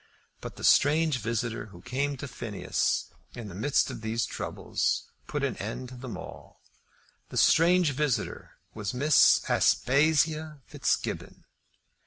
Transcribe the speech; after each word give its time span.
But 0.39 0.55
the 0.55 0.63
strange 0.63 1.19
visitor 1.19 1.67
who 1.67 1.83
came 1.83 2.17
to 2.17 2.27
Phineas 2.27 3.11
in 3.35 3.49
the 3.49 3.53
midst 3.53 3.91
of 3.91 4.01
these 4.01 4.25
troubles 4.25 5.03
put 5.27 5.43
an 5.43 5.55
end 5.57 5.89
to 5.89 5.95
them 5.95 6.17
all. 6.17 6.59
The 7.29 7.37
strange 7.37 7.91
visitor 7.91 8.57
was 8.73 8.95
Miss 8.95 9.47
Aspasia 9.47 10.61
Fitzgibbon. 10.65 11.43